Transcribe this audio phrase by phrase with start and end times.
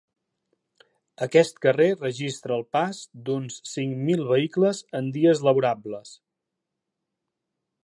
[1.25, 6.19] Aquest carrer registra el pas d’uns cinc mil vehicles en dies laborables.